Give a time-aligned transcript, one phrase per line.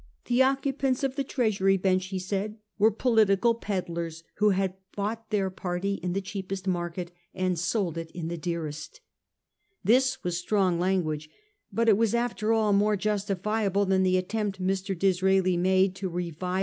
[0.25, 5.51] 'The occupants of the Treasury bench,' he said, were 'political pedlars, who had bought their
[5.51, 9.01] party in the cheapest market and sold it in the dearest.'
[9.83, 11.29] This was strong language.
[11.71, 14.97] But it was after all more jus tifiable than the attempt Mr.
[14.97, 16.37] Disraeli made to revive 408 A HISTORY OF OUR OWN TIMES.
[16.39, 16.47] ca.
[16.47, 16.59] xti.